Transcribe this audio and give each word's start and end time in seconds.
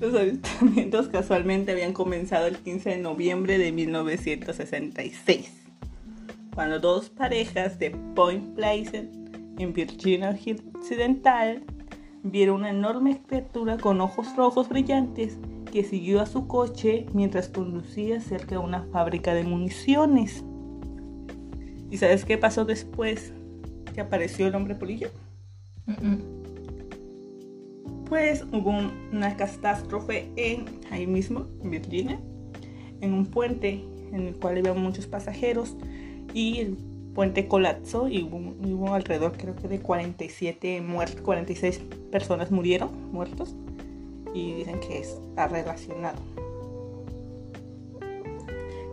Los 0.00 0.14
avistamientos 0.14 1.08
casualmente 1.08 1.72
habían 1.72 1.94
comenzado 1.94 2.46
el 2.46 2.58
15 2.58 2.90
de 2.90 2.98
noviembre 2.98 3.56
de 3.56 3.72
1966, 3.72 5.50
cuando 6.54 6.80
dos 6.80 7.08
parejas 7.08 7.78
de 7.78 7.92
Point 8.14 8.54
Pleasant, 8.54 9.10
en 9.58 9.72
Virginia 9.72 10.36
Occidental, 10.74 11.64
vieron 12.22 12.56
una 12.56 12.70
enorme 12.70 13.22
criatura 13.26 13.78
con 13.78 14.02
ojos 14.02 14.36
rojos 14.36 14.68
brillantes 14.68 15.38
que 15.72 15.82
siguió 15.82 16.20
a 16.20 16.26
su 16.26 16.46
coche 16.46 17.06
mientras 17.14 17.48
conducía 17.48 18.20
cerca 18.20 18.56
de 18.56 18.58
una 18.58 18.82
fábrica 18.92 19.32
de 19.32 19.44
municiones. 19.44 20.44
¿Y 21.90 21.96
sabes 21.96 22.26
qué 22.26 22.36
pasó 22.36 22.66
después 22.66 23.32
que 23.94 24.02
apareció 24.02 24.46
el 24.46 24.54
hombre 24.54 24.74
polillo? 24.74 25.08
Pues 28.08 28.44
hubo 28.52 28.70
una 29.12 29.36
catástrofe 29.36 30.30
en 30.36 30.66
ahí 30.90 31.06
mismo, 31.06 31.46
en 31.62 31.70
Virginia, 31.70 32.20
en 33.00 33.12
un 33.12 33.26
puente 33.26 33.84
en 34.12 34.28
el 34.28 34.36
cual 34.36 34.58
había 34.58 34.74
muchos 34.74 35.06
pasajeros 35.06 35.76
y 36.32 36.60
el 36.60 36.76
puente 37.14 37.48
colapsó 37.48 38.08
y 38.08 38.22
hubo, 38.22 38.94
alrededor 38.94 39.32
creo 39.36 39.56
que 39.56 39.68
de 39.68 39.80
47 39.80 40.82
muertos, 40.82 41.20
46 41.22 41.80
personas 42.12 42.50
murieron, 42.50 43.10
muertos, 43.10 43.56
y 44.34 44.52
dicen 44.52 44.80
que 44.80 44.98
está 44.98 45.48
relacionado. 45.48 46.18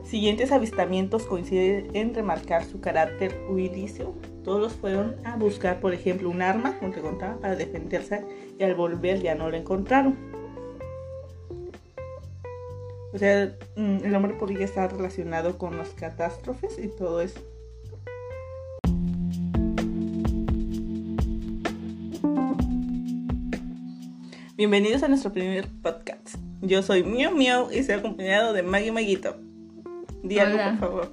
Siguientes 0.05 0.51
avistamientos 0.51 1.23
coinciden 1.23 1.89
en 1.93 2.13
remarcar 2.13 2.63
su 2.63 2.79
carácter 2.79 3.35
huidizo. 3.49 4.13
Todos 4.43 4.73
fueron 4.73 5.15
a 5.23 5.37
buscar, 5.37 5.79
por 5.79 5.93
ejemplo, 5.93 6.29
un 6.29 6.41
arma, 6.41 6.77
como 6.77 6.91
te 6.91 6.99
contaba, 6.99 7.37
para 7.37 7.55
defenderse 7.55 8.25
y 8.59 8.63
al 8.63 8.75
volver 8.75 9.21
ya 9.21 9.35
no 9.35 9.49
lo 9.49 9.55
encontraron. 9.55 10.17
O 13.13 13.17
sea, 13.17 13.55
mm, 13.77 13.97
el 14.03 14.15
hombre 14.15 14.33
podría 14.33 14.65
estar 14.65 14.91
relacionado 14.91 15.57
con 15.57 15.77
las 15.77 15.89
catástrofes 15.91 16.77
y 16.77 16.89
todo 16.89 17.21
eso. 17.21 17.39
Bienvenidos 24.57 25.03
a 25.03 25.07
nuestro 25.07 25.31
primer 25.31 25.67
podcast. 25.81 26.35
Yo 26.61 26.83
soy 26.83 27.03
Miau 27.03 27.33
Miau 27.33 27.71
y 27.71 27.77
estoy 27.77 27.95
acompañado 27.95 28.51
de 28.51 28.63
Maggie 28.63 28.91
Maguito. 28.91 29.37
Di 30.21 30.39
algo, 30.39 30.57
por 30.57 30.77
favor. 30.79 31.11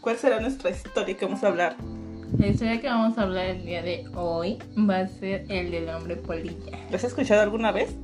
¿Cuál 0.00 0.16
será 0.16 0.40
nuestra 0.40 0.70
historia 0.70 1.16
que 1.16 1.24
vamos 1.24 1.42
a 1.42 1.48
hablar? 1.48 1.97
La 2.36 2.46
historia 2.46 2.80
que 2.80 2.88
vamos 2.88 3.16
a 3.16 3.22
hablar 3.22 3.46
el 3.46 3.64
día 3.64 3.82
de 3.82 4.04
hoy 4.14 4.58
va 4.78 4.98
a 4.98 5.08
ser 5.08 5.46
el 5.48 5.70
del 5.70 5.88
hombre 5.88 6.16
polilla. 6.16 6.78
¿Lo 6.90 6.96
has 6.96 7.04
escuchado 7.04 7.40
alguna 7.40 7.72
vez? 7.72 7.96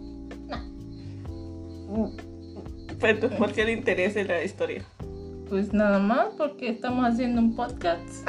No. 1.88 2.10
Pero, 3.00 3.28
¿Por 3.30 3.52
qué 3.52 3.64
le 3.64 3.72
interesa 3.72 4.22
la 4.24 4.42
historia? 4.42 4.82
Pues 5.48 5.72
nada 5.72 5.98
más 5.98 6.28
porque 6.38 6.68
estamos 6.70 7.04
haciendo 7.04 7.40
un 7.40 7.54
podcast. 7.54 8.28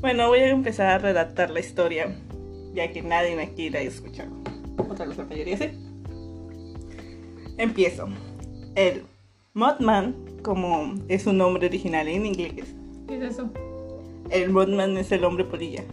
Bueno, 0.00 0.28
voy 0.28 0.40
a 0.40 0.50
empezar 0.50 0.88
a 0.88 0.98
redactar 0.98 1.48
la 1.48 1.60
historia 1.60 2.14
ya 2.74 2.92
que 2.92 3.00
nadie 3.00 3.36
me 3.36 3.54
quiera 3.54 3.80
escuchar. 3.80 4.28
Otra 4.76 5.06
vez 5.06 5.16
la 5.16 5.24
mayoría 5.24 5.56
sí. 5.56 5.70
Empiezo. 7.56 8.08
El 8.74 9.04
Mothman, 9.54 10.14
como 10.42 10.94
es 11.08 11.22
su 11.22 11.32
nombre 11.32 11.68
original 11.68 12.06
en 12.08 12.26
inglés. 12.26 12.74
¿Qué 13.08 13.16
es 13.16 13.22
eso? 13.22 13.50
El 14.30 14.50
Mothman 14.50 14.96
es 14.96 15.12
el 15.12 15.24
hombre 15.24 15.44
polilla. 15.44 15.84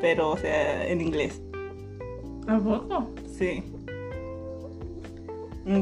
Pero, 0.00 0.30
o 0.30 0.36
sea, 0.36 0.86
en 0.86 1.00
inglés. 1.00 1.42
¿A 2.48 2.58
poco? 2.58 3.10
Sí. 3.26 3.62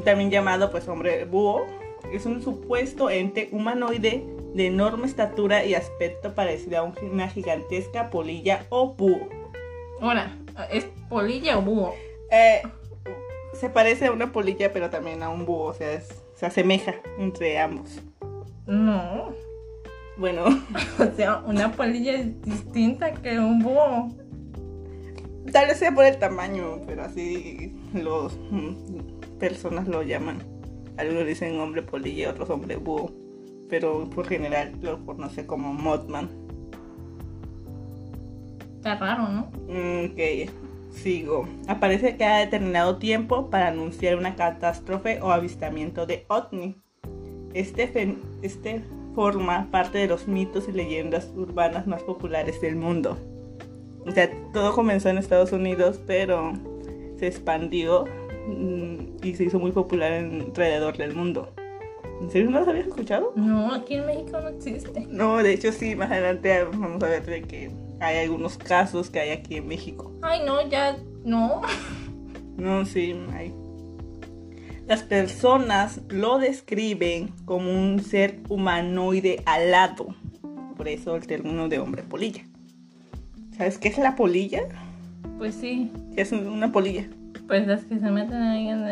También 0.05 0.31
llamado, 0.31 0.71
pues, 0.71 0.89
hombre 0.89 1.25
búho. 1.25 1.67
Es 2.13 2.27
un 2.27 2.43
supuesto 2.43 3.11
ente 3.11 3.49
humanoide 3.53 4.25
de 4.55 4.67
enorme 4.67 5.07
estatura 5.07 5.65
y 5.65 5.75
aspecto 5.75 6.35
parecido 6.35 6.79
a 6.79 6.93
una 7.03 7.29
gigantesca 7.29 8.11
polilla 8.11 8.67
o 8.71 8.95
búho. 8.95 9.29
Hola, 10.01 10.37
¿es 10.71 10.87
polilla 11.09 11.59
o 11.59 11.63
búho? 11.63 11.95
Eh, 12.31 12.63
se 13.53 13.69
parece 13.69 14.07
a 14.07 14.13
una 14.13 14.33
polilla, 14.33 14.73
pero 14.73 14.91
también 14.91 15.23
a 15.23 15.29
un 15.29 15.45
búho, 15.45 15.67
o 15.67 15.75
sea, 15.75 16.01
se 16.35 16.47
asemeja 16.47 16.95
entre 17.19 17.59
ambos. 17.59 18.01
No. 18.67 19.33
Bueno. 20.19 20.45
o 20.99 21.17
sea, 21.17 21.43
una 21.47 21.73
polilla 21.73 22.15
es 22.15 22.43
distinta 22.43 23.13
que 23.15 23.39
un 23.39 23.61
búho. 23.61 24.09
Tal 25.53 25.69
vez 25.69 25.79
sea 25.79 25.95
por 25.95 26.05
el 26.05 26.19
tamaño, 26.19 26.81
pero 26.87 27.05
así 27.05 27.75
los 27.95 28.39
mm, 28.51 29.39
personas 29.39 29.89
lo 29.89 30.03
llaman. 30.03 30.43
Algunos 30.99 31.27
dicen 31.27 31.59
hombre 31.61 31.83
polilla, 31.83 32.31
otros 32.31 32.51
hombre 32.51 32.77
búho, 32.77 33.13
pero 33.71 34.11
por 34.11 34.27
general 34.27 34.73
lo 34.83 35.05
conoce 35.07 35.47
como 35.47 35.73
Mothman. 35.73 36.29
Está 38.77 38.97
raro, 38.97 39.29
¿no? 39.29 39.51
Mm, 39.69 40.13
ok, 40.13 40.51
sigo. 40.91 41.49
Aparece 41.67 42.17
cada 42.17 42.41
determinado 42.41 42.99
tiempo 42.99 43.49
para 43.49 43.69
anunciar 43.69 44.17
una 44.17 44.37
catástrofe 44.37 45.21
o 45.23 45.31
avistamiento 45.31 46.05
de 46.05 46.27
OVNI. 46.29 46.77
Este, 47.55 48.17
este 48.43 48.83
forma 49.19 49.67
parte 49.73 49.99
de 49.99 50.07
los 50.07 50.29
mitos 50.29 50.69
y 50.69 50.73
leyendas 50.73 51.33
urbanas 51.35 51.89
más 51.89 52.05
populares 52.05 52.61
del 52.61 52.77
mundo. 52.77 53.19
O 54.07 54.13
sea, 54.13 54.31
todo 54.53 54.73
comenzó 54.73 55.09
en 55.09 55.19
Estados 55.19 55.51
Unidos, 55.51 55.99
pero 56.07 56.53
se 57.17 57.27
expandió 57.27 58.05
mm, 58.47 59.25
y 59.25 59.35
se 59.35 59.43
hizo 59.43 59.59
muy 59.59 59.73
popular 59.73 60.13
alrededor 60.13 60.97
del 60.97 61.17
mundo. 61.17 61.53
¿En 62.21 62.31
serio 62.31 62.49
no 62.49 62.61
los 62.61 62.69
habías 62.69 62.87
escuchado? 62.87 63.33
No, 63.35 63.75
aquí 63.75 63.95
en 63.95 64.07
México 64.07 64.41
no 64.41 64.51
existe. 64.51 65.09
No, 65.11 65.39
de 65.39 65.53
hecho 65.53 65.73
sí, 65.73 65.97
más 65.97 66.13
adelante 66.13 66.63
vamos 66.63 67.03
a 67.03 67.09
ver 67.09 67.27
de 67.27 67.43
que 67.43 67.73
hay 67.99 68.19
algunos 68.19 68.57
casos 68.57 69.11
que 69.11 69.19
hay 69.19 69.31
aquí 69.31 69.57
en 69.57 69.67
México. 69.67 70.13
Ay, 70.23 70.43
no, 70.47 70.65
ya 70.69 70.97
no. 71.25 71.63
No, 72.57 72.85
sí, 72.85 73.17
hay. 73.33 73.53
Las 74.89 75.03
personas 75.03 76.01
lo 76.09 76.39
describen 76.39 77.29
como 77.45 77.71
un 77.71 78.01
ser 78.01 78.41
humanoide 78.49 79.43
alado. 79.45 80.17
Por 80.79 80.89
eso 80.89 81.15
el 81.15 81.27
término 81.27 81.69
de 81.69 81.79
hombre 81.79 82.03
polilla. 82.03 82.43
¿Sabes 83.55 83.77
qué 83.77 83.89
es 83.89 83.99
la 83.99 84.17
polilla? 84.17 84.63
Pues 85.37 85.57
sí. 85.57 85.93
¿Qué 86.15 86.23
es 86.23 86.33
una 86.33 86.73
polilla? 86.73 87.07
Pues 87.47 87.67
las 87.67 87.85
que 87.85 87.99
se 87.99 88.11
meten 88.11 88.41
ahí 88.41 88.71
en, 88.71 88.87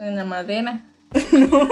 en 0.00 0.16
la 0.16 0.24
madera. 0.24 0.86
no. 1.32 1.68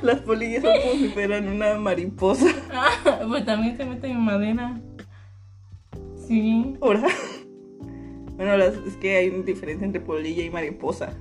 Las 0.00 0.20
polillas 0.22 0.62
son 0.62 0.72
como 0.80 0.94
si 0.94 1.08
fueran 1.10 1.48
una 1.48 1.74
mariposa. 1.74 2.46
Ah, 2.72 3.18
pues 3.28 3.44
también 3.44 3.76
se 3.76 3.84
meten 3.84 4.12
en 4.12 4.20
madera. 4.20 4.80
Sí. 6.26 6.76
¿Ahora? 6.80 7.08
Bueno, 8.42 8.64
es 8.64 8.96
que 8.96 9.16
hay 9.16 9.28
una 9.28 9.44
diferencia 9.44 9.84
entre 9.84 10.00
polilla 10.00 10.42
y 10.42 10.50
mariposa. 10.50 11.14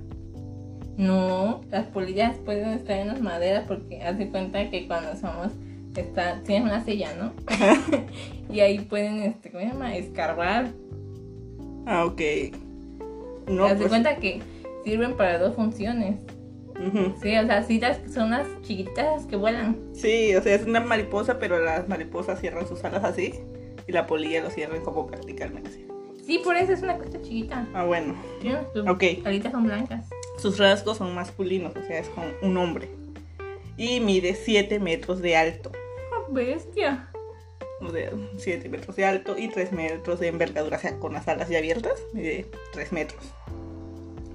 No, 0.97 1.61
las 1.69 1.85
polillas 1.85 2.35
pueden 2.37 2.69
estar 2.69 2.97
en 2.97 3.09
las 3.09 3.21
maderas 3.21 3.65
porque 3.67 4.01
hace 4.01 4.29
cuenta 4.29 4.71
que 4.71 4.87
cuando 4.87 5.15
somos 5.15 5.51
está, 5.95 6.41
tienen 6.41 6.63
una 6.63 6.83
silla, 6.83 7.13
¿no? 7.13 7.33
y 8.51 8.61
ahí 8.61 8.79
pueden, 8.79 9.21
este, 9.21 9.51
¿cómo 9.51 9.63
se 9.63 9.69
llama? 9.69 9.95
Escarbar. 9.95 10.69
Ah, 11.85 12.05
ok. 12.05 12.21
No, 13.47 13.65
Haz 13.65 13.77
pues... 13.77 13.89
cuenta 13.89 14.15
que 14.15 14.41
sirven 14.83 15.15
para 15.15 15.37
dos 15.37 15.55
funciones. 15.55 16.15
Sí, 17.21 17.37
o 17.37 17.45
sea, 17.45 17.61
sí, 17.61 17.79
son 18.11 18.31
las 18.31 18.47
chiquitas 18.63 19.27
que 19.27 19.35
vuelan. 19.35 19.77
Sí, 19.93 20.35
o 20.35 20.41
sea, 20.41 20.55
es 20.55 20.65
una 20.65 20.79
mariposa, 20.79 21.37
pero 21.37 21.63
las 21.63 21.87
mariposas 21.87 22.39
cierran 22.39 22.67
sus 22.67 22.83
alas 22.83 23.03
así 23.03 23.35
y 23.85 23.91
la 23.91 24.07
polilla 24.07 24.41
lo 24.41 24.49
cierran 24.49 24.81
como 24.81 25.05
verticalmente 25.05 25.90
Sí, 26.25 26.39
por 26.43 26.55
eso 26.55 26.73
es 26.73 26.81
una 26.81 26.97
cosa 26.97 27.21
chiquita. 27.21 27.67
Ah, 27.73 27.83
bueno. 27.83 28.15
sus 28.73 28.87
ok. 28.87 29.03
alitas 29.25 29.51
son 29.51 29.63
blancas. 29.63 30.09
Sus 30.37 30.57
rasgos 30.57 30.97
son 30.97 31.13
masculinos, 31.13 31.75
o 31.75 31.83
sea, 31.83 31.99
es 31.99 32.09
como 32.09 32.27
un 32.41 32.57
hombre. 32.57 32.89
Y 33.77 33.99
mide 33.99 34.35
7 34.35 34.79
metros 34.79 35.21
de 35.21 35.35
alto. 35.35 35.71
Oh, 36.13 36.31
bestia! 36.31 37.09
O 37.81 37.89
sea, 37.89 38.11
7 38.37 38.69
metros 38.69 38.95
de 38.95 39.05
alto 39.05 39.37
y 39.37 39.47
3 39.47 39.71
metros 39.71 40.19
de 40.19 40.27
envergadura, 40.27 40.77
o 40.77 40.79
sea, 40.79 40.99
con 40.99 41.13
las 41.13 41.27
alas 41.27 41.49
ya 41.49 41.57
abiertas, 41.57 41.99
mide 42.13 42.45
3 42.73 42.91
metros 42.91 43.33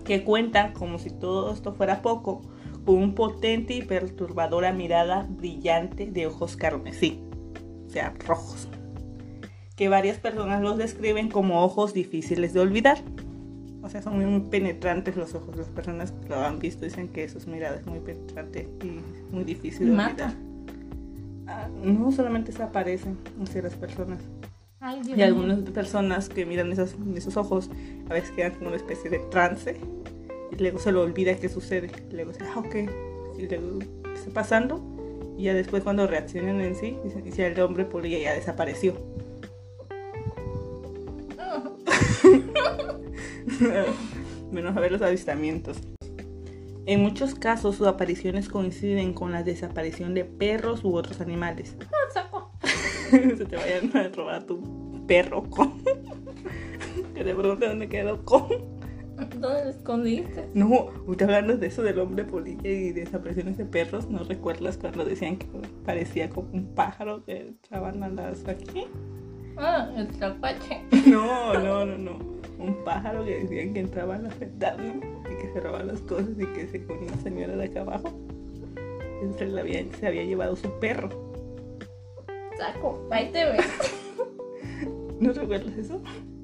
que 0.06 0.22
cuenta, 0.22 0.72
como 0.72 0.98
si 0.98 1.10
todo 1.10 1.52
esto 1.52 1.74
fuera 1.74 2.00
poco, 2.00 2.42
con 2.84 2.96
un 2.96 3.14
potente 3.14 3.74
y 3.74 3.82
perturbadora 3.82 4.72
mirada 4.72 5.26
brillante 5.28 6.06
de 6.06 6.28
ojos 6.28 6.56
carmesí, 6.56 7.20
o 7.86 7.90
sea, 7.90 8.14
rojos, 8.24 8.68
que 9.76 9.88
varias 9.90 10.18
personas 10.18 10.62
los 10.62 10.78
describen 10.78 11.28
como 11.28 11.62
ojos 11.62 11.92
difíciles 11.92 12.54
de 12.54 12.60
olvidar. 12.60 12.98
O 13.82 13.88
sea, 13.88 14.02
son 14.02 14.18
muy 14.18 14.40
penetrantes 14.48 15.16
los 15.16 15.34
ojos. 15.34 15.56
Las 15.56 15.68
personas 15.68 16.12
que 16.12 16.30
lo 16.30 16.36
han 16.36 16.58
visto 16.58 16.84
dicen 16.84 17.08
que 17.08 17.28
sus 17.28 17.46
miradas 17.46 17.80
es 17.80 17.86
muy 17.86 18.00
penetrante 18.00 18.68
y 18.82 19.34
muy 19.34 19.44
difícil 19.44 19.86
de 19.86 19.92
olvidar. 19.92 20.34
Ah, 21.46 21.68
no 21.84 22.10
solamente 22.10 22.50
se 22.50 22.62
aparecen 22.62 23.16
hacia 23.40 23.62
las 23.62 23.74
personas. 23.74 24.18
Ay, 24.80 25.00
Y 25.16 25.22
algunas 25.22 25.60
personas 25.60 26.28
que 26.28 26.44
miran 26.44 26.72
esos, 26.72 26.96
esos 27.14 27.36
ojos 27.36 27.70
a 28.10 28.14
veces 28.14 28.30
quedan 28.32 28.52
como 28.54 28.68
una 28.68 28.76
especie 28.76 29.10
de 29.10 29.18
trance 29.30 29.76
y 30.50 30.56
luego 30.56 30.78
se 30.78 30.90
lo 30.90 31.02
olvida 31.02 31.36
qué 31.36 31.48
sucede. 31.48 31.90
Luego 32.10 32.32
dice, 32.32 32.44
ah, 32.52 32.58
ok. 32.58 32.74
Y 33.38 33.46
luego 33.46 33.78
¿qué 33.78 34.14
está 34.14 34.30
pasando? 34.30 34.82
Y 35.38 35.44
ya 35.44 35.54
después 35.54 35.82
cuando 35.82 36.06
reaccionan 36.06 36.60
en 36.60 36.74
sí, 36.74 36.96
ya 37.36 37.46
el 37.46 37.60
hombre 37.60 37.84
polilla 37.84 38.18
ya 38.18 38.34
desapareció. 38.34 38.94
Menos 44.50 44.76
a 44.76 44.80
ver 44.80 44.92
los 44.92 45.02
avistamientos. 45.02 45.78
En 46.86 47.02
muchos 47.02 47.34
casos 47.34 47.76
sus 47.76 47.86
apariciones 47.88 48.48
coinciden 48.48 49.12
con 49.12 49.32
la 49.32 49.42
desaparición 49.42 50.14
de 50.14 50.24
perros 50.24 50.84
u 50.84 50.94
otros 50.94 51.20
animales. 51.20 51.76
Ah, 53.12 53.18
se 53.38 53.44
te 53.44 53.54
vayan 53.54 53.96
a 53.96 54.08
robar 54.08 54.42
tu 54.42 55.06
perro 55.06 55.44
con. 55.44 55.80
que 57.14 57.22
te 57.22 57.34
pregunte 57.36 57.68
dónde 57.68 57.88
quedó 57.88 58.24
con. 58.24 58.48
¿Dónde 59.16 59.64
lo 59.64 59.70
escondiste? 59.70 60.48
No, 60.54 60.88
usted 61.06 61.26
hablando 61.26 61.56
de 61.56 61.68
eso 61.68 61.82
del 61.82 62.00
hombre 62.00 62.24
polilla 62.24 62.68
y 62.68 62.90
desapariciones 62.90 63.56
de 63.58 63.64
perros, 63.64 64.10
¿no 64.10 64.24
recuerdas 64.24 64.76
cuando 64.76 65.04
decían 65.04 65.36
que 65.36 65.46
parecía 65.84 66.28
como 66.28 66.50
un 66.52 66.74
pájaro 66.74 67.24
que 67.24 67.54
echaban 67.62 68.02
a 68.02 68.08
las 68.08 68.46
aquí? 68.48 68.88
Ah, 69.56 69.88
el 69.96 70.08
tlacuache. 70.08 70.82
No, 71.06 71.54
no, 71.54 71.86
no, 71.86 71.96
no. 71.96 72.35
Un 72.58 72.74
pájaro 72.84 73.24
que 73.24 73.40
decían 73.40 73.74
que 73.74 73.80
entraba 73.80 74.16
a 74.16 74.18
la 74.18 74.28
ventanas 74.30 74.96
y 75.30 75.36
que 75.42 75.52
se 75.52 75.60
robaban 75.60 75.88
las 75.88 76.00
cosas 76.00 76.30
y 76.38 76.46
que 76.46 76.66
se 76.68 76.84
con 76.84 76.98
una 76.98 77.16
señora 77.18 77.56
de 77.56 77.64
acá 77.64 77.80
abajo. 77.82 78.18
Se, 79.38 79.46
le 79.46 79.60
había, 79.60 79.84
se 79.98 80.06
había 80.06 80.24
llevado 80.24 80.56
su 80.56 80.70
perro. 80.78 81.08
Saco. 82.56 83.06
Ahí 83.10 83.30
te 83.32 83.44
ves. 83.44 83.66
¿No 85.20 85.32
recuerdas 85.32 85.76
eso? 85.76 86.00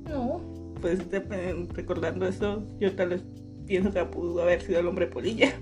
No. 0.08 0.40
pues 0.80 1.08
te- 1.08 1.18
eh, 1.30 1.66
recordando 1.74 2.26
eso, 2.26 2.66
yo 2.80 2.94
tal 2.96 3.10
vez 3.10 3.22
pienso 3.66 3.92
que 3.92 4.04
pudo 4.06 4.42
haber 4.42 4.60
sido 4.62 4.80
el 4.80 4.86
hombre 4.88 5.06
polilla. 5.06 5.52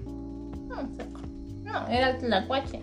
No, 0.67 0.77
saco. 0.97 1.21
No, 1.63 1.87
era 1.89 2.11
el 2.11 2.19
tlacuache. 2.19 2.81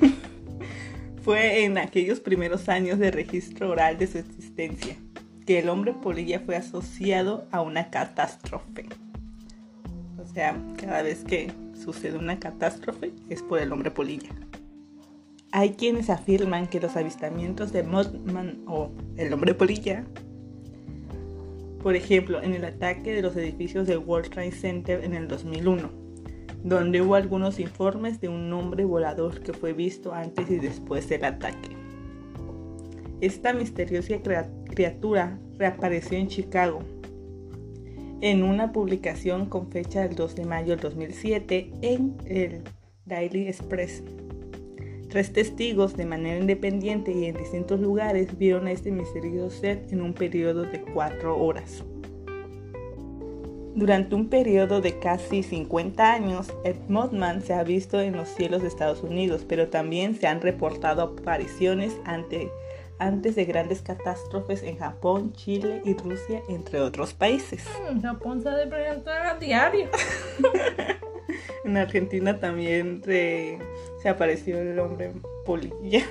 Fue 1.22 1.64
en 1.64 1.78
aquellos 1.78 2.20
primeros 2.20 2.68
años 2.68 2.98
de 2.98 3.10
registro 3.10 3.70
oral 3.70 3.96
de 3.98 4.06
su 4.06 4.18
existencia 4.18 4.96
que 5.46 5.58
el 5.60 5.68
hombre 5.68 5.94
polilla 5.94 6.40
fue 6.40 6.56
asociado 6.56 7.46
a 7.50 7.62
una 7.62 7.90
catástrofe. 7.90 8.86
O 10.18 10.26
sea, 10.26 10.60
cada 10.76 11.02
vez 11.02 11.24
que 11.24 11.52
sucede 11.74 12.18
una 12.18 12.38
catástrofe 12.38 13.12
es 13.30 13.42
por 13.42 13.60
el 13.60 13.72
hombre 13.72 13.90
polilla. 13.90 14.30
Hay 15.52 15.70
quienes 15.70 16.10
afirman 16.10 16.66
que 16.66 16.80
los 16.80 16.96
avistamientos 16.96 17.72
de 17.72 17.82
Mothman 17.82 18.62
o 18.66 18.90
el 19.16 19.32
hombre 19.32 19.54
polilla 19.54 20.04
por 21.86 21.94
ejemplo, 21.94 22.42
en 22.42 22.52
el 22.52 22.64
ataque 22.64 23.14
de 23.14 23.22
los 23.22 23.36
edificios 23.36 23.86
del 23.86 23.98
World 23.98 24.30
Trade 24.30 24.50
Center 24.50 25.04
en 25.04 25.14
el 25.14 25.28
2001, 25.28 25.88
donde 26.64 27.00
hubo 27.00 27.14
algunos 27.14 27.60
informes 27.60 28.20
de 28.20 28.28
un 28.28 28.52
hombre 28.52 28.84
volador 28.84 29.40
que 29.40 29.52
fue 29.52 29.72
visto 29.72 30.12
antes 30.12 30.50
y 30.50 30.56
después 30.56 31.08
del 31.08 31.24
ataque. 31.24 31.76
Esta 33.20 33.52
misteriosa 33.52 34.16
criatura 34.76 35.38
reapareció 35.58 36.18
en 36.18 36.28
Chicago 36.28 36.80
en 38.20 38.42
una 38.42 38.72
publicación 38.72 39.46
con 39.46 39.70
fecha 39.70 40.02
del 40.02 40.14
2 40.14 40.36
de 40.36 40.44
mayo 40.44 40.68
del 40.76 40.80
2007 40.80 41.70
en 41.82 42.14
el 42.26 42.60
Daily 43.06 43.48
Express. 43.48 44.02
Tres 45.08 45.32
testigos 45.32 45.96
de 45.96 46.04
manera 46.04 46.38
independiente 46.38 47.10
y 47.12 47.24
en 47.24 47.36
distintos 47.36 47.80
lugares 47.80 48.36
vieron 48.38 48.66
a 48.66 48.72
este 48.72 48.90
misterioso 48.90 49.50
ser 49.58 49.86
en 49.90 50.02
un 50.02 50.12
periodo 50.12 50.62
de 50.64 50.80
cuatro 50.82 51.38
horas. 51.38 51.82
Durante 53.74 54.14
un 54.14 54.28
periodo 54.28 54.80
de 54.80 54.98
casi 54.98 55.42
50 55.42 56.12
años, 56.12 56.52
Ed 56.64 56.76
Mothman 56.88 57.42
se 57.42 57.52
ha 57.54 57.62
visto 57.62 58.00
en 58.00 58.16
los 58.16 58.28
cielos 58.28 58.62
de 58.62 58.68
Estados 58.68 59.02
Unidos, 59.02 59.44
pero 59.46 59.68
también 59.68 60.14
se 60.16 60.26
han 60.26 60.40
reportado 60.40 61.02
apariciones 61.02 61.94
ante- 62.04 62.50
antes 62.98 63.34
de 63.36 63.44
grandes 63.44 63.82
catástrofes 63.82 64.62
en 64.62 64.78
Japón, 64.78 65.32
Chile 65.34 65.82
y 65.84 65.94
Rusia, 65.94 66.42
entre 66.48 66.80
otros 66.80 67.12
países. 67.14 67.64
Mm, 67.92 68.00
Japón 68.00 68.42
se 68.42 68.48
ha 68.48 68.56
de 68.56 68.66
preguntar 68.66 69.26
a 69.26 69.34
diario. 69.38 69.88
En 71.64 71.76
Argentina 71.76 72.38
también 72.38 73.02
se, 73.04 73.58
se 74.00 74.08
apareció 74.08 74.58
el 74.60 74.78
hombre 74.78 75.10
polilla. 75.44 76.04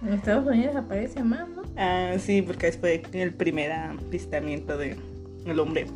En 0.00 0.12
Estados 0.12 0.46
Unidos 0.46 0.76
aparece 0.76 1.24
más, 1.24 1.48
¿no? 1.48 1.62
Ah, 1.76 2.12
sí, 2.20 2.40
porque 2.40 2.70
fue 2.70 3.02
el 3.14 3.34
primer 3.34 3.72
avistamiento 3.72 4.78
de 4.78 4.96
el 5.44 5.58
hombre 5.58 5.86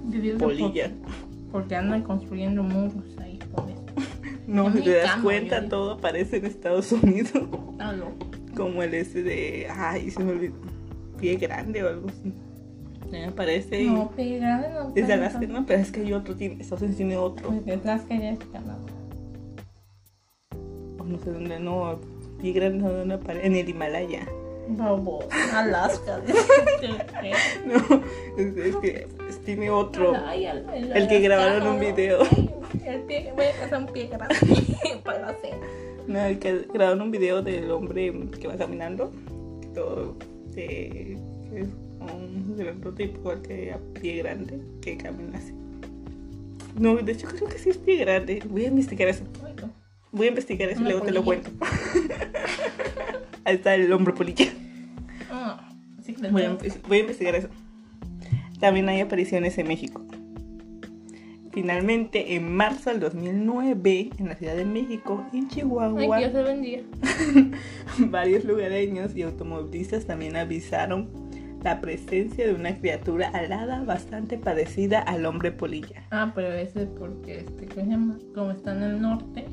polilla. 0.40 0.90
por- 0.90 1.52
porque 1.62 1.76
andan 1.76 2.02
construyendo 2.02 2.62
muros 2.64 3.04
ahí 3.20 3.38
por 3.54 3.70
eso. 3.70 3.84
No, 4.48 4.72
si 4.72 4.80
te 4.80 4.94
das 4.96 5.20
cuenta, 5.22 5.68
todo 5.68 5.92
aparece 5.92 6.38
en 6.38 6.46
Estados 6.46 6.90
Unidos. 6.90 7.32
Está 7.72 7.92
loco. 7.92 8.26
Como 8.58 8.82
el 8.82 8.92
ese 8.92 9.22
de, 9.22 9.68
ay, 9.70 10.10
se 10.10 10.22
me 10.22 10.32
olvidó, 10.32 10.54
pie 11.20 11.36
grande 11.36 11.84
o 11.84 11.88
algo 11.88 12.08
así. 12.08 12.34
Me 13.08 13.26
aparece 13.26 13.82
y 13.82 13.86
No, 13.88 14.10
pie 14.10 14.38
grande 14.38 14.68
no. 14.70 14.88
es 14.88 14.94
de 14.94 15.02
tanto. 15.02 15.14
Alaska, 15.14 15.46
no, 15.46 15.64
pero 15.64 15.80
es 15.80 15.92
que 15.92 16.00
hay 16.00 16.12
otro, 16.12 16.34
tiene, 16.34 16.60
Estados 16.60 16.82
Unidos 16.82 16.96
tiene 16.96 17.16
otro. 17.16 17.50
Porque 17.50 17.72
Alaska 17.72 18.16
ya 18.16 18.30
es 18.30 18.38
Canadá. 18.52 18.78
O 20.98 21.04
no 21.04 21.18
sé 21.20 21.30
dónde, 21.30 21.60
no, 21.60 22.00
pie 22.40 22.52
grande 22.52 23.04
no, 23.06 23.14
aparece, 23.14 23.46
en 23.46 23.54
el 23.54 23.68
Himalaya. 23.68 24.28
Vamos, 24.70 25.24
Alaska. 25.54 26.20
No, 27.64 28.02
es, 28.36 28.56
es 28.56 28.76
que 28.76 29.08
pues, 29.16 29.38
tiene 29.44 29.70
otro. 29.70 30.14
Ay, 30.26 30.46
el, 30.46 30.68
el 30.70 30.96
El 30.96 31.08
que 31.08 31.20
grabaron 31.20 31.66
un 31.66 31.80
video. 31.80 32.20
Ay, 32.30 32.50
El 32.84 33.00
pie, 33.02 33.32
voy 33.34 33.44
a 33.46 33.64
hacer 33.64 33.78
un 33.78 33.86
pie 33.86 34.08
grande 34.08 34.34
para 35.04 35.20
la 35.20 35.34
cena. 35.34 35.56
No, 36.08 36.40
que 36.40 36.66
grabaron 36.72 37.02
un 37.02 37.10
video 37.10 37.42
del 37.42 37.70
hombre 37.70 38.12
que 38.40 38.48
va 38.48 38.56
caminando, 38.56 39.12
que 39.60 39.68
todo 39.68 40.16
de, 40.54 41.18
que 41.50 41.60
es 41.60 41.68
un 42.00 42.94
tipo 42.96 43.18
igual 43.18 43.42
que 43.42 43.72
a 43.72 43.78
pie 44.00 44.16
grande, 44.16 44.58
que 44.80 44.96
camina 44.96 45.36
así. 45.36 45.52
No, 46.78 46.96
de 46.96 47.12
hecho 47.12 47.28
creo 47.28 47.48
que 47.48 47.58
sí 47.58 47.70
es 47.70 47.76
pie 47.76 47.96
grande. 47.96 48.42
Voy 48.48 48.64
a 48.64 48.68
investigar 48.68 49.08
eso. 49.08 49.24
Voy 50.10 50.26
a 50.26 50.28
investigar 50.30 50.70
eso 50.70 50.80
y 50.80 50.84
luego 50.84 51.02
te 51.02 51.12
lo 51.12 51.22
cuento. 51.22 51.50
Ahí 53.44 53.56
está 53.56 53.74
el 53.74 53.92
hombre 53.92 54.14
polilla. 54.14 54.46
Ah, 55.30 55.68
sí 56.02 56.16
Voy 56.30 56.42
a, 56.42 56.56
voy 56.88 56.96
a 56.96 57.00
investigar 57.00 57.34
eso. 57.34 57.48
También 58.60 58.88
hay 58.88 59.00
apariciones 59.00 59.58
en 59.58 59.68
México. 59.68 60.07
Finalmente, 61.60 62.36
en 62.36 62.54
marzo 62.54 62.90
del 62.90 63.00
2009, 63.00 64.10
en 64.16 64.28
la 64.28 64.36
Ciudad 64.36 64.54
de 64.54 64.64
México, 64.64 65.26
en 65.32 65.48
Chihuahua, 65.48 66.16
Ay, 66.16 66.22
Dios 66.22 66.32
te 66.32 66.42
bendiga. 66.44 66.82
Varios 67.98 68.44
lugareños 68.44 69.16
y 69.16 69.22
automovilistas 69.22 70.04
también 70.06 70.36
avisaron 70.36 71.08
la 71.64 71.80
presencia 71.80 72.46
de 72.46 72.54
una 72.54 72.78
criatura 72.78 73.30
alada 73.30 73.82
bastante 73.82 74.38
parecida 74.38 75.00
al 75.00 75.26
hombre 75.26 75.50
polilla. 75.50 76.04
Ah, 76.12 76.30
pero 76.32 76.52
ese 76.52 76.84
es 76.84 76.88
porque, 76.96 77.38
este, 77.38 77.66
¿cómo 77.66 77.84
se 77.84 77.90
llama? 77.90 78.18
Como 78.36 78.50
está 78.52 78.76
en 78.76 78.82
el 78.84 79.02
norte, 79.02 79.44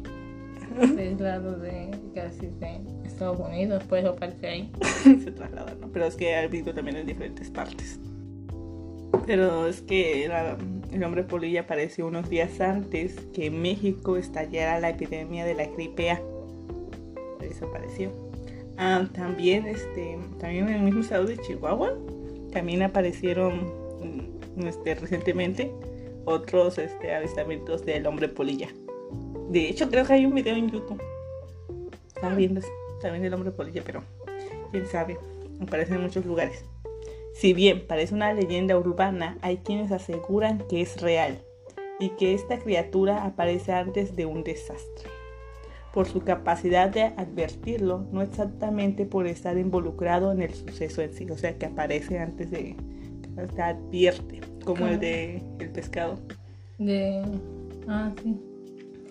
es 0.80 1.20
lado 1.20 1.58
de 1.58 1.90
casi 2.14 2.46
de 2.46 2.82
Estados 3.04 3.40
Unidos, 3.40 3.84
por 3.86 3.98
eso 3.98 4.16
ahí. 4.44 4.70
Se 5.24 5.32
traslada, 5.32 5.74
¿no? 5.82 5.88
Pero 5.92 6.06
es 6.06 6.16
que 6.16 6.36
ha 6.36 6.44
habido 6.44 6.72
también 6.72 6.98
en 6.98 7.08
diferentes 7.08 7.50
partes. 7.50 8.00
Pero 9.26 9.66
es 9.66 9.82
que 9.82 10.26
era- 10.26 10.56
el 10.96 11.04
hombre 11.04 11.24
polilla 11.24 11.62
apareció 11.62 12.08
unos 12.08 12.30
días 12.30 12.62
antes 12.62 13.16
que 13.34 13.48
en 13.48 13.62
México 13.62 14.16
estallara 14.16 14.80
la 14.80 14.90
epidemia 14.90 15.44
de 15.44 15.54
la 15.54 15.66
gripe 15.66 16.10
A. 16.12 16.22
Por 16.22 17.44
eso 17.44 17.66
apareció. 17.66 18.12
Ah, 18.78 19.06
también, 19.14 19.66
este, 19.68 20.18
también 20.40 20.70
en 20.70 20.76
el 20.76 20.82
mismo 20.84 21.02
estado 21.02 21.26
de 21.26 21.38
Chihuahua, 21.38 21.94
también 22.54 22.82
aparecieron 22.82 23.74
mm, 24.56 24.68
este, 24.68 24.96
recientemente 24.96 25.70
otros 26.24 26.78
este, 26.78 27.14
avistamientos 27.14 27.86
del 27.86 28.08
hombre 28.08 28.30
polilla. 28.30 28.70
De 29.50 29.70
hecho, 29.70 29.90
creo 29.90 30.06
que 30.06 30.14
hay 30.14 30.26
un 30.26 30.34
video 30.34 30.56
en 30.56 30.72
YouTube. 30.72 31.02
Estaba 32.08 32.36
viendo 32.36 32.62
también 33.02 33.22
del 33.22 33.34
hombre 33.34 33.52
polilla, 33.52 33.82
pero 33.86 34.02
quién 34.72 34.88
sabe, 34.88 35.18
aparece 35.62 35.94
en 35.94 36.04
muchos 36.04 36.26
lugares. 36.26 36.64
Si 37.36 37.52
bien 37.54 37.86
parece 37.86 38.16
una 38.16 38.32
leyenda 38.32 38.78
urbana, 38.78 39.38
hay 39.42 39.58
quienes 39.58 39.92
aseguran 39.92 40.60
que 40.70 40.80
es 40.80 41.02
real 41.02 41.38
y 42.00 42.12
que 42.12 42.34
esta 42.34 42.60
criatura 42.60 43.26
aparece 43.26 43.74
antes 43.74 44.16
de 44.16 44.26
un 44.26 44.46
desastre. 44.46 45.10
Por 45.94 46.08
su 46.08 46.22
capacidad 46.22 46.90
de 46.90 47.04
advertirlo, 47.04 48.06
no 48.14 48.22
exactamente 48.22 49.06
por 49.06 49.28
estar 49.28 49.58
involucrado 49.58 50.32
en 50.32 50.44
el 50.44 50.54
suceso 50.54 51.02
en 51.02 51.12
sí, 51.14 51.30
o 51.30 51.38
sea 51.38 51.58
que 51.58 51.66
aparece 51.66 52.20
antes 52.20 52.52
de 52.52 52.78
te 53.54 53.62
advierte, 53.62 54.40
como 54.64 54.88
el 54.88 54.98
de 54.98 55.44
el 55.60 55.70
pescado. 55.72 56.18
De. 56.78 57.22
Ah, 57.86 58.14
sí. 58.24 58.40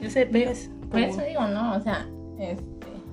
Ese 0.01 0.25
pez. 0.25 0.71
Por 0.81 0.93
como- 0.93 1.05
eso 1.05 1.21
digo, 1.29 1.47
¿no? 1.49 1.77
O 1.77 1.81
sea, 1.81 2.09
este, 2.39 2.65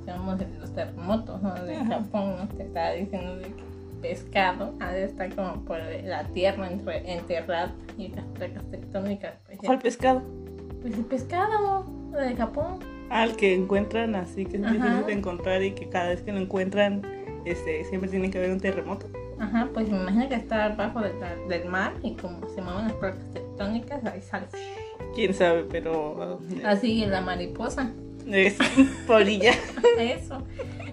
digamos, 0.06 0.40
los 0.58 0.74
terremotos, 0.74 1.42
¿no? 1.42 1.54
De. 1.66 1.76
Japón, 1.76 2.36
¿no? 2.38 2.48
Te 2.56 2.64
estaba 2.64 2.92
diciendo 2.92 3.36
de 3.36 3.44
que 3.48 3.71
pescado 4.02 4.74
ha 4.80 4.92
de 4.92 5.06
estar 5.06 5.34
como 5.36 5.64
por 5.66 5.80
la 6.04 6.24
tierra 6.30 6.70
entre, 6.70 7.12
enterrado 7.14 7.72
y 7.98 8.10
las 8.10 8.26
placas 8.26 8.64
tectónicas. 8.72 9.34
Pues, 9.46 9.60
¿Cuál 9.60 9.80
pescado? 9.80 10.22
pues 10.82 10.96
el 10.96 11.06
pescado 11.06 11.86
de 12.18 12.36
Japón. 12.36 12.80
Ah, 13.10 13.24
el 13.26 13.36
que 13.36 13.54
encuentran 13.54 14.16
así, 14.16 14.46
que 14.46 14.58
es 14.58 14.64
Ajá. 14.64 14.74
difícil 14.74 15.06
de 15.06 15.14
encontrar 15.14 15.62
y 15.64 15.72
que 15.72 15.90
cada 15.90 16.10
vez 16.10 16.22
que 16.22 16.32
lo 16.32 16.40
encuentran, 16.40 17.02
este, 17.46 17.84
siempre 17.86 18.10
tiene 18.10 18.32
que 18.32 18.38
haber 18.40 18.52
un 18.52 18.60
terremoto. 18.60 19.08
Ajá, 19.40 19.68
pues 19.74 19.90
me 19.90 19.98
imagino 19.98 20.30
que 20.30 20.36
está 20.36 20.66
abajo 20.66 21.02
de 21.02 21.14
la- 21.20 21.36
del 21.48 21.66
mar 21.68 21.94
y 22.04 22.14
como 22.16 22.48
se 22.50 22.62
mueven 22.62 22.86
las 22.86 22.94
placas 22.94 23.24
tectónicas, 23.34 24.04
ahí 24.06 24.22
sale. 24.22 24.48
Quién 25.16 25.34
sabe, 25.34 25.66
pero 25.70 26.40
Así 26.64 27.06
la 27.06 27.22
mariposa. 27.22 27.92
es 28.28 28.56
polilla. 29.08 29.52
Eso. 30.00 30.44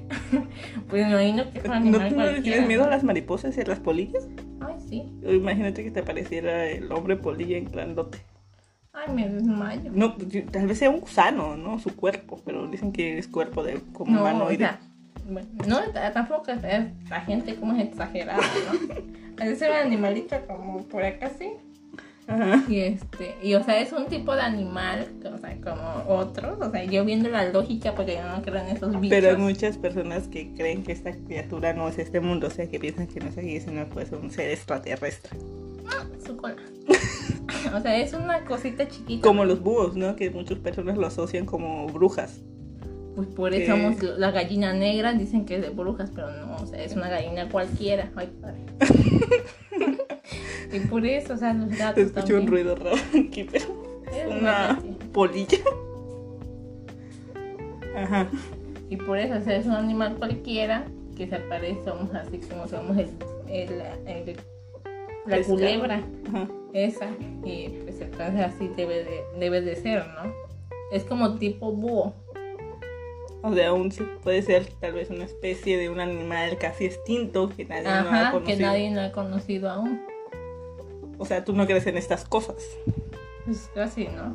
pues 0.88 1.07
me 1.07 1.11
imagino 1.12 1.50
que 1.50 1.59
es 1.59 1.65
un 1.65 1.71
¿No, 1.71 1.77
animal 1.77 2.17
no 2.17 2.27
le 2.27 2.41
tienes 2.43 2.67
miedo 2.67 2.85
a 2.85 2.88
las 2.88 3.05
mariposas 3.05 3.57
y 3.57 3.61
a 3.61 3.65
las 3.65 3.81
polillas? 3.81 4.27
Ay, 4.61 4.75
sí. 4.88 5.03
Imagínate 5.27 5.85
que 5.85 5.91
te 5.91 6.00
apareciera 6.00 6.67
el 6.67 6.91
hombre 6.93 7.17
polilla 7.17 7.57
en 7.59 7.71
grandote. 7.71 8.19
Ay, 8.93 9.12
me 9.15 9.29
desmayo. 9.29 9.91
No, 9.93 10.17
pues, 10.17 10.29
tal 10.50 10.67
vez 10.67 10.79
sea 10.79 10.91
un 10.91 11.00
gusano, 11.00 11.57
¿no? 11.57 11.79
Su 11.79 11.95
cuerpo, 11.95 12.41
pero 12.45 12.67
dicen 12.67 12.93
que 12.93 13.19
es 13.19 13.29
cuerpo 13.29 13.62
de 13.62 13.81
como 13.93 14.12
No, 14.12 14.19
o 14.19 14.23
humanoide. 14.23 14.59
sea, 14.59 14.81
bueno, 15.29 15.49
no, 15.67 15.81
tampoco 16.12 16.50
es, 16.50 16.65
es- 16.65 16.87
la 17.11 17.21
gente 17.21 17.55
como 17.57 17.75
es 17.75 17.85
exagerada, 17.85 18.43
¿no? 18.43 18.99
A 19.43 19.45
veces 19.45 19.69
un 19.69 19.77
animalito 19.77 20.37
como 20.49 20.83
por 20.85 21.05
acá 21.05 21.31
sí. 21.38 21.53
Ajá. 22.28 22.62
Y 22.68 22.80
este, 22.80 23.37
y 23.42 23.54
o 23.54 23.64
sea, 23.64 23.80
es 23.80 23.90
un 23.92 24.06
tipo 24.06 24.35
de 24.35 24.42
animal, 24.42 25.08
o 25.25 25.38
sea, 25.38 25.56
como 25.62 26.04
otros. 26.14 26.58
O 26.61 26.70
sea, 26.70 26.85
yo 26.85 27.04
viendo 27.04 27.30
la 27.30 27.50
lógica, 27.50 27.94
porque 27.94 28.16
yo 28.16 28.28
no 28.28 28.42
creo 28.42 28.56
en 28.56 28.76
esos 28.76 28.90
bichos. 29.00 29.08
Pero 29.18 29.30
hay 29.30 29.37
muchas 29.38 29.78
personas 29.78 30.28
que 30.28 30.52
creen 30.52 30.82
que 30.82 30.92
esta 30.92 31.12
criatura 31.12 31.73
no 31.73 31.88
es 31.88 31.99
este 31.99 32.20
mundo, 32.20 32.49
o 32.49 32.50
sea, 32.50 32.68
que 32.68 32.78
piensan 32.78 33.06
que 33.06 33.20
no 33.20 33.28
es 33.30 33.38
aquí, 33.38 33.58
sino 33.61 33.88
que 33.88 34.02
es 34.02 34.12
un 34.12 34.30
ser 34.30 34.50
extraterrestre. 34.50 35.38
Su 36.25 36.37
cola. 36.37 36.56
o 37.75 37.80
sea, 37.80 37.97
es 37.99 38.12
una 38.12 38.44
cosita 38.44 38.87
chiquita. 38.87 39.26
Como 39.26 39.47
los 39.47 39.62
búhos, 39.62 39.97
¿no? 39.97 40.14
Que 40.14 40.30
muchas 40.30 40.58
personas 40.58 40.99
lo 40.99 41.06
asocian 41.06 41.47
como 41.47 41.87
brujas. 41.87 42.42
Pues 43.16 43.28
por 43.28 43.50
que- 43.50 43.64
eso 43.64 43.73
somos 43.73 44.02
la 44.18 44.30
gallina 44.32 44.75
negra, 44.75 45.14
dicen 45.14 45.47
que 45.47 45.56
es 45.56 45.62
de 45.62 45.70
brujas, 45.70 46.11
pero 46.14 46.30
no, 46.30 46.56
o 46.56 46.66
sea, 46.66 46.85
es 46.85 46.94
una 46.94 47.08
gallina 47.08 47.49
cualquiera. 47.49 48.12
Ay, 48.14 48.28
padre. 48.40 48.61
y 50.73 50.81
por 50.81 51.05
eso, 51.07 51.35
o 51.35 51.37
sea, 51.37 51.53
los 51.55 51.69
gatos 51.71 51.99
Escuché 52.05 52.21
también. 52.21 52.41
un 52.41 52.47
ruido 52.49 52.77
raro 52.77 52.97
aquí, 53.27 53.45
pero 53.51 53.65
Es 54.13 54.27
una 54.41 54.79
polilla. 55.13 55.59
Ajá. 57.97 58.29
Y 58.91 58.97
por 58.97 59.19
eso, 59.19 59.35
o 59.39 59.41
sea, 59.41 59.57
es 59.57 59.67
un 59.67 59.73
animal 59.73 60.17
cualquiera 60.17 60.85
que 61.17 61.27
se 61.27 61.35
aparece, 61.37 61.81
somos 61.85 62.15
así 62.15 62.39
como 62.39 62.67
somos 62.69 62.97
el, 62.97 63.11
el- 63.49 63.83
el- 64.07 64.37
la 65.27 65.43
culebra, 65.43 66.03
Ajá. 66.29 66.49
esa. 66.73 67.07
Y 67.45 67.69
pues 67.85 68.01
entonces 68.01 68.41
así 68.41 68.69
debe 68.77 69.05
de, 69.05 69.21
debe 69.39 69.61
de 69.61 69.77
ser, 69.77 70.07
¿no? 70.09 70.33
Es 70.93 71.05
como 71.05 71.35
tipo 71.37 71.73
búho. 71.73 72.15
O 73.43 73.55
sea, 73.55 73.69
aún 73.69 73.93
sí 73.93 74.03
puede 74.23 74.43
ser 74.43 74.67
tal 74.81 74.93
vez 74.95 75.11
una 75.11 75.25
especie 75.25 75.77
de 75.77 75.91
un 75.91 76.01
animal 76.01 76.57
casi 76.59 76.87
extinto 76.87 77.51
que 77.55 77.65
nadie 77.67 77.83
no 77.85 77.91
ha 77.91 78.01
Ajá, 78.01 78.31
que 78.33 78.39
conocido. 78.39 78.67
nadie 78.67 78.91
no 78.91 79.01
ha 79.03 79.13
conocido 79.13 79.71
aún. 79.71 80.01
O 81.19 81.27
sea, 81.27 81.45
tú 81.45 81.53
no 81.53 81.67
crees 81.67 81.87
en 81.87 81.97
estas 81.99 82.25
cosas. 82.25 82.57
Pues 83.45 83.71
casi, 83.75 84.07
¿no? 84.09 84.35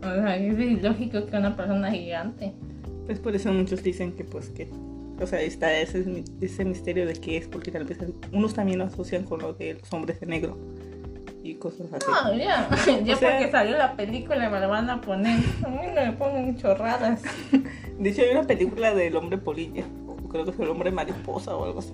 O 0.00 0.12
sea, 0.14 0.36
es 0.36 0.58
ilógico 0.58 1.26
que 1.26 1.36
una 1.36 1.56
persona 1.56 1.90
gigante. 1.90 2.52
Pues 3.06 3.18
por 3.18 3.34
eso 3.34 3.52
muchos 3.52 3.82
dicen 3.82 4.12
que 4.12 4.24
pues 4.24 4.48
que... 4.50 4.68
O 5.20 5.26
sea, 5.26 5.40
está 5.42 5.72
ese, 5.78 6.24
ese 6.40 6.64
misterio 6.64 7.06
de 7.06 7.12
qué 7.14 7.36
es, 7.36 7.46
porque 7.46 7.70
tal 7.70 7.84
vez 7.84 7.98
unos 8.32 8.54
también 8.54 8.78
lo 8.78 8.84
asocian 8.86 9.24
con 9.24 9.40
lo 9.40 9.52
de 9.52 9.74
los 9.74 9.92
hombres 9.92 10.18
de 10.20 10.26
negro 10.26 10.56
y 11.42 11.54
cosas 11.54 11.86
así. 11.92 12.06
No, 12.10 12.34
ya, 12.36 12.68
ya 13.04 13.14
O 13.14 13.18
sea- 13.18 13.30
porque 13.38 13.50
salió 13.50 13.76
la 13.76 13.96
película 13.96 14.48
me 14.48 14.60
la 14.60 14.66
van 14.66 14.88
a 14.90 15.00
poner. 15.00 15.38
A 15.64 15.68
mí 15.68 15.78
no 15.94 16.06
me 16.06 16.12
ponen 16.12 16.56
chorradas. 16.56 17.22
De 17.98 18.08
hecho, 18.08 18.22
hay 18.22 18.30
una 18.30 18.46
película 18.46 18.94
del 18.94 19.14
hombre 19.16 19.36
polilla, 19.38 19.84
creo 20.30 20.44
que 20.44 20.50
es 20.52 20.58
el 20.60 20.68
hombre 20.68 20.90
mariposa 20.90 21.54
o 21.54 21.64
algo 21.66 21.80
así. 21.80 21.92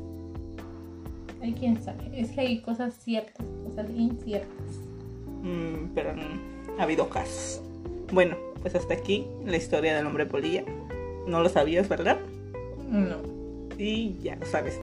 Ay, 1.46 1.54
quién 1.56 1.80
sabe. 1.80 2.10
Es 2.12 2.32
que 2.32 2.40
hay 2.40 2.58
cosas 2.60 2.94
ciertas, 2.94 3.46
cosas 3.64 3.86
inciertas. 3.94 4.50
Mm, 5.42 5.94
pero 5.94 6.12
ha 6.78 6.82
habido 6.82 7.08
casos. 7.08 7.62
Bueno, 8.12 8.36
pues 8.62 8.74
hasta 8.74 8.94
aquí 8.94 9.24
la 9.44 9.56
historia 9.56 9.96
del 9.96 10.06
hombre 10.06 10.26
polilla. 10.26 10.64
No 11.28 11.40
lo 11.40 11.48
sabías, 11.48 11.88
¿verdad? 11.88 12.18
No. 12.90 13.18
Y 13.78 14.14
ya 14.22 14.34
lo 14.34 14.46
sabes. 14.46 14.80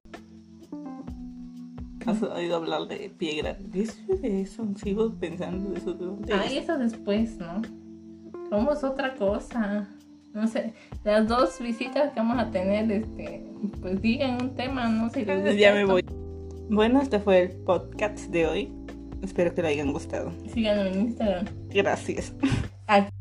¿Has 2.05 2.21
oído 2.23 2.55
hablar 2.55 2.87
de 2.87 3.11
pie 3.17 3.35
grande? 3.41 3.89
¿De 4.21 4.41
eso? 4.41 4.65
Sigo 4.81 5.11
pensando 5.15 5.71
de 5.71 5.79
eso. 5.79 5.93
¿De 5.93 6.05
dónde 6.05 6.33
Ay, 6.33 6.57
es? 6.57 6.63
eso 6.63 6.77
después, 6.77 7.37
¿no? 7.39 7.61
Somos 8.49 8.85
otra 8.85 9.15
cosa. 9.15 9.89
No 10.33 10.47
sé, 10.47 10.73
las 11.03 11.27
dos 11.27 11.59
visitas 11.59 12.13
que 12.13 12.19
vamos 12.21 12.39
a 12.39 12.49
tener, 12.49 12.89
este, 12.91 13.43
pues 13.81 14.01
digan 14.01 14.41
un 14.41 14.55
tema, 14.55 14.87
no 14.87 15.09
sé. 15.09 15.25
si 15.25 15.57
Ya 15.59 15.73
me 15.73 15.83
voy. 15.85 16.03
Bueno, 16.73 17.03
este 17.03 17.19
fue 17.19 17.39
el 17.39 17.49
podcast 17.51 18.17
de 18.31 18.47
hoy. 18.47 18.73
Espero 19.21 19.53
que 19.53 19.61
lo 19.61 19.67
hayan 19.67 19.93
gustado. 19.93 20.31
Síganme 20.51 20.89
en 20.89 21.01
Instagram. 21.01 21.45
Gracias. 21.69 22.33
Aquí 22.87 23.13